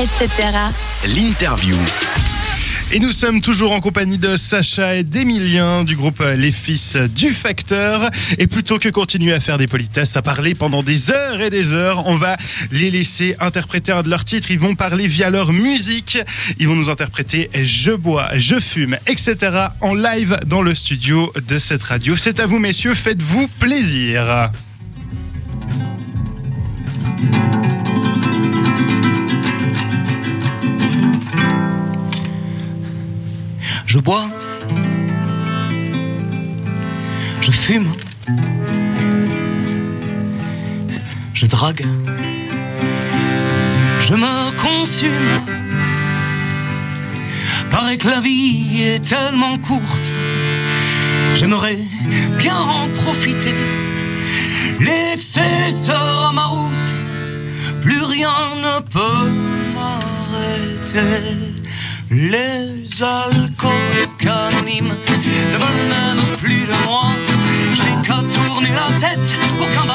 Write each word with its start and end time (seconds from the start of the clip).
etc. 0.00 0.30
L'interview. 1.14 1.76
Et 2.90 2.98
nous 3.00 3.10
sommes 3.10 3.42
toujours 3.42 3.72
en 3.72 3.80
compagnie 3.80 4.16
de 4.16 4.36
Sacha 4.38 4.96
et 4.96 5.04
d'Emilien 5.04 5.84
du 5.84 5.94
groupe 5.94 6.24
Les 6.38 6.52
Fils 6.52 6.96
du 6.96 7.32
Facteur. 7.34 8.10
Et 8.38 8.46
plutôt 8.46 8.78
que 8.78 8.88
continuer 8.88 9.34
à 9.34 9.40
faire 9.40 9.58
des 9.58 9.66
politesses, 9.66 10.16
à 10.16 10.22
parler 10.22 10.54
pendant 10.54 10.82
des 10.82 11.10
heures 11.10 11.42
et 11.42 11.50
des 11.50 11.74
heures, 11.74 12.06
on 12.06 12.16
va 12.16 12.36
les 12.72 12.90
laisser 12.90 13.36
interpréter 13.40 13.92
un 13.92 14.02
de 14.02 14.08
leurs 14.08 14.24
titres. 14.24 14.50
Ils 14.50 14.58
vont 14.58 14.74
parler 14.74 15.06
via 15.06 15.28
leur 15.28 15.52
musique. 15.52 16.18
Ils 16.58 16.66
vont 16.66 16.76
nous 16.76 16.88
interpréter 16.88 17.50
Je 17.62 17.92
bois, 17.92 18.30
je 18.36 18.58
fume, 18.58 18.96
etc. 19.06 19.36
en 19.82 19.92
live 19.92 20.40
dans 20.46 20.62
le 20.62 20.74
studio 20.74 21.30
de 21.46 21.58
cette 21.58 21.82
radio. 21.82 22.16
C'est 22.16 22.40
à 22.40 22.46
vous, 22.46 22.58
messieurs. 22.58 22.94
Faites-vous 22.94 23.48
plaisir. 23.60 24.50
Je 33.92 33.98
bois, 33.98 34.30
je 37.40 37.50
fume, 37.50 37.92
je 41.34 41.46
drague, 41.46 41.84
je 44.00 44.14
me 44.14 44.50
consume. 44.62 45.32
Paraît 47.72 47.96
que 47.96 48.06
la 48.06 48.20
vie 48.20 48.80
est 48.80 49.04
tellement 49.04 49.58
courte, 49.58 50.12
j'aimerais 51.34 51.80
bien 52.38 52.58
en 52.58 52.88
profiter. 52.90 53.56
L'excès 54.78 55.68
sera 55.68 56.32
ma 56.32 56.44
route, 56.44 56.94
plus 57.82 58.04
rien 58.04 58.38
ne 58.66 58.80
peut 58.82 59.32
m'arrêter. 59.74 61.59
Les 62.12 63.02
alcooliques 63.04 64.26
anonymes 64.26 64.88
ne 64.88 65.58
veulent 65.58 65.88
même 65.88 66.36
plus 66.38 66.66
de 66.66 66.84
moi. 66.84 67.04
J'ai 67.72 67.94
qu'à 68.04 68.20
tourner 68.34 68.70
la 68.70 68.98
tête 68.98 69.32
pour 69.56 69.70
qu'un 69.70 69.89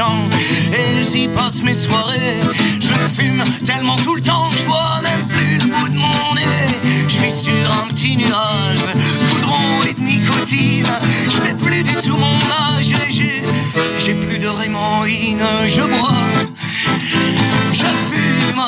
et 0.00 1.02
j'y 1.02 1.26
passe 1.26 1.60
mes 1.62 1.74
soirées. 1.74 2.38
Je 2.80 2.92
fume 3.20 3.42
tellement 3.64 3.96
tout 3.96 4.14
le 4.14 4.20
temps 4.20 4.48
que 4.50 4.58
je 4.58 4.64
vois 4.64 5.00
même 5.02 5.26
plus 5.26 5.58
le 5.58 5.74
bout 5.74 5.88
de 5.88 5.96
mon 5.96 6.34
nez. 6.34 7.02
Je 7.08 7.14
suis 7.14 7.30
sur 7.30 7.72
un 7.72 7.88
petit 7.88 8.16
nuage, 8.16 8.86
goudron 9.28 9.82
et 9.88 9.94
de 9.94 10.00
nicotine. 10.00 10.86
Je 11.24 11.36
fais 11.38 11.54
plus 11.54 11.82
du 11.82 11.94
tout 11.94 12.16
mon 12.16 12.76
âge 12.76 12.92
et 12.92 13.10
j'ai, 13.10 14.14
plus 14.14 14.38
de 14.38 14.46
rémoïne. 14.46 15.42
Je 15.66 15.82
bois, 15.82 16.12
je 17.72 17.86
fume 18.10 18.62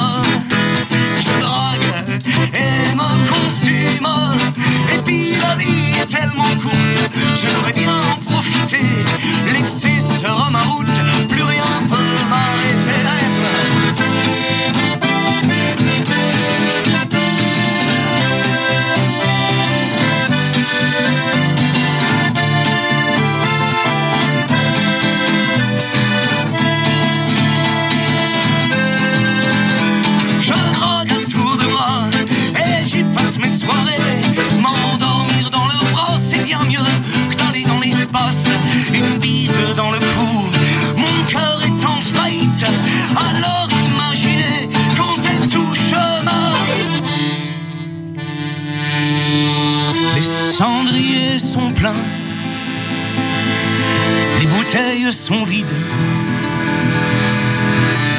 je 1.21 1.41
drague 1.41 2.23
et 2.55 2.95
me 2.97 3.29
consume. 3.29 4.09
Et 4.97 5.03
puis 5.05 5.35
la 5.41 5.55
vie 5.55 6.01
est 6.03 6.07
tellement 6.07 6.57
courte, 6.61 6.99
j'aimerais 7.37 7.73
bien 7.73 7.93
en 7.95 8.17
profiter. 8.33 8.90
Les 54.39 54.47
bouteilles 54.47 55.11
sont 55.13 55.45
vides. 55.45 55.73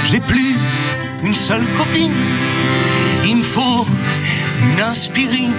J'ai 0.05 0.19
plus 0.19 0.55
une 1.23 1.35
seule 1.35 1.65
copine. 1.73 2.13
Il 3.25 3.37
me 3.37 3.43
faut 3.43 3.85
une 4.63 4.81
aspirine. 4.81 5.53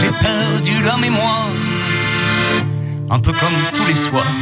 J'ai 0.00 0.08
perdu 0.08 0.82
la 0.82 0.96
mémoire, 0.96 1.50
un 3.10 3.18
peu 3.18 3.32
comme 3.32 3.58
tous 3.74 3.86
les 3.86 3.94
soirs. 3.94 4.36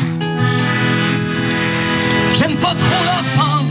J'aime 2.35 2.57
pas 2.59 2.75
trop 2.75 3.05
la 3.07 3.23
fin 3.23 3.65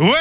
Ouais! 0.00 0.16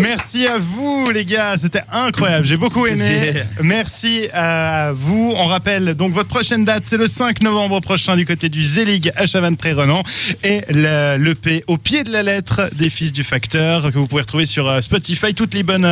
Merci 0.00 0.21
à 0.46 0.58
vous 0.58 1.10
les 1.12 1.24
gars, 1.24 1.56
c'était 1.58 1.82
incroyable, 1.92 2.44
j'ai 2.46 2.56
beaucoup 2.56 2.86
aimé. 2.86 3.32
Merci 3.62 4.28
à 4.32 4.92
vous. 4.94 5.32
On 5.36 5.44
rappelle 5.44 5.94
donc 5.94 6.12
votre 6.14 6.28
prochaine 6.28 6.64
date, 6.64 6.84
c'est 6.86 6.96
le 6.96 7.06
5 7.06 7.42
novembre 7.42 7.80
prochain 7.80 8.16
du 8.16 8.24
côté 8.26 8.48
du 8.48 8.64
Zelig 8.64 9.10
à 9.16 9.26
Chavannes-Pré-Renan 9.26 10.02
et 10.42 10.60
le- 10.70 11.16
l'EP 11.18 11.64
au 11.66 11.76
pied 11.76 12.02
de 12.04 12.10
la 12.10 12.22
lettre 12.22 12.70
des 12.74 12.88
fils 12.90 13.12
du 13.12 13.24
facteur 13.24 13.92
que 13.92 13.98
vous 13.98 14.06
pouvez 14.06 14.22
retrouver 14.22 14.46
sur 14.46 14.66
euh, 14.68 14.80
Spotify, 14.80 15.34
toutes 15.34 15.54
les 15.54 15.62
bonnes 15.62 15.84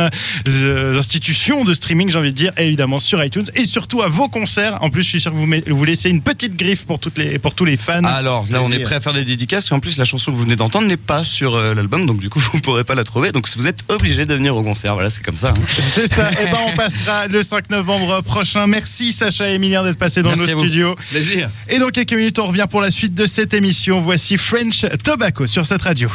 euh, 0.47 0.97
institutions 0.97 1.63
de 1.63 1.73
streaming, 1.73 2.09
j'ai 2.09 2.17
envie 2.19 2.31
de 2.31 2.37
dire, 2.37 2.51
et 2.57 2.65
évidemment 2.67 2.99
sur 2.99 3.23
iTunes 3.23 3.45
et 3.55 3.65
surtout 3.65 4.01
à 4.01 4.07
vos 4.07 4.27
concerts. 4.27 4.77
En 4.81 4.89
plus, 4.89 5.03
je 5.03 5.09
suis 5.09 5.21
sûr 5.21 5.31
que 5.31 5.37
vous, 5.37 5.45
met- 5.45 5.63
vous 5.67 5.83
laissez 5.85 6.09
une 6.09 6.21
petite 6.21 6.55
griffe 6.55 6.85
pour 6.85 6.99
toutes 6.99 7.17
les 7.17 7.37
pour 7.39 7.53
tous 7.55 7.65
les 7.65 7.77
fans. 7.77 8.03
Alors 8.03 8.45
là, 8.49 8.61
on 8.63 8.71
est 8.71 8.79
prêt 8.79 8.95
à 8.95 8.99
faire 8.99 9.13
des 9.13 9.23
dédicaces. 9.25 9.71
En 9.71 9.79
plus, 9.79 9.97
la 9.97 10.05
chanson 10.05 10.31
que 10.31 10.35
vous 10.37 10.43
venez 10.43 10.55
d'entendre 10.55 10.87
n'est 10.87 10.97
pas 10.97 11.23
sur 11.23 11.55
euh, 11.55 11.73
l'album, 11.73 12.05
donc 12.05 12.19
du 12.19 12.29
coup, 12.29 12.39
vous 12.51 12.57
ne 12.57 12.61
pourrez 12.61 12.83
pas 12.83 12.95
la 12.95 13.03
trouver. 13.03 13.31
Donc 13.31 13.47
vous 13.55 13.67
êtes 13.67 13.81
obligé 13.89 14.25
de 14.25 14.30
venir 14.35 14.55
au 14.55 14.63
concert. 14.63 14.93
Voilà, 14.93 15.09
c'est 15.09 15.23
comme 15.23 15.37
ça. 15.37 15.49
hein. 15.49 15.61
C'est 15.93 16.07
ça. 16.13 16.29
Et 16.31 16.45
ben 16.45 16.57
on 16.71 16.75
passera 16.75 17.27
le 17.27 17.43
5 17.43 17.69
novembre 17.69 18.21
prochain. 18.21 18.67
Merci 18.67 19.11
Sacha 19.13 19.49
et 19.49 19.53
Emilien 19.55 19.83
d'être 19.83 19.97
passés 19.97 20.21
dans 20.23 20.29
Merci 20.35 20.53
nos 20.53 20.59
studios. 20.59 20.95
Plaisir. 21.09 21.49
Et 21.69 21.79
dans 21.79 21.89
quelques 21.89 22.13
minutes, 22.13 22.39
on 22.39 22.47
revient 22.47 22.65
pour 22.69 22.81
la 22.81 22.91
suite 22.91 23.13
de 23.13 23.25
cette 23.27 23.53
émission. 23.53 24.01
Voici 24.01 24.37
French 24.37 24.85
Tobacco 25.03 25.47
sur 25.47 25.65
cette 25.65 25.81
radio. 25.81 26.09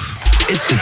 Etc. 0.48 0.74